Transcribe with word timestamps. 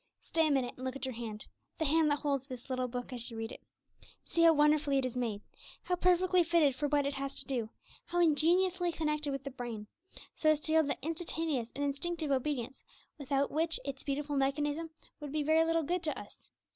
Stay 0.19 0.47
a 0.47 0.49
minute, 0.49 0.73
and 0.77 0.83
look 0.83 0.95
at 0.95 1.05
your 1.05 1.13
hand, 1.13 1.45
the 1.77 1.85
hand 1.85 2.09
that 2.09 2.17
holds 2.17 2.47
this 2.47 2.71
little 2.71 2.87
book 2.87 3.13
as 3.13 3.29
you 3.29 3.37
read 3.37 3.51
it. 3.51 3.61
See 4.25 4.41
how 4.41 4.51
wonderfully 4.53 4.97
it 4.97 5.05
is 5.05 5.15
made; 5.15 5.43
how 5.83 5.95
perfectly 5.95 6.41
fitted 6.43 6.73
for 6.73 6.87
what 6.87 7.05
it 7.05 7.13
has 7.13 7.35
to 7.35 7.45
do; 7.45 7.69
how 8.07 8.19
ingeniously 8.19 8.91
connected 8.91 9.31
with 9.31 9.43
the 9.43 9.51
brain, 9.51 9.85
so 10.35 10.49
as 10.49 10.59
to 10.61 10.71
yield 10.71 10.87
that 10.87 10.97
instantaneous 11.03 11.71
and 11.75 11.83
instinctive 11.85 12.31
obedience 12.31 12.83
without 13.19 13.51
which 13.51 13.79
its 13.85 14.01
beautiful 14.01 14.35
mechanism 14.35 14.89
would 15.19 15.31
be 15.31 15.43
very 15.43 15.63
little 15.63 15.83
good 15.83 16.01
to 16.01 16.19
us! 16.19 16.49